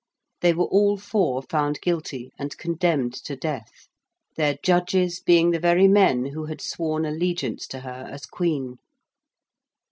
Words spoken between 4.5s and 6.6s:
judges being the very men who had